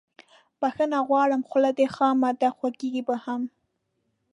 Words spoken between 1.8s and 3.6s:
خامه ده خوږیږي به هم